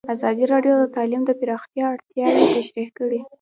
[0.15, 3.19] ازادي راډیو د تعلیم د پراختیا اړتیاوې تشریح کړي.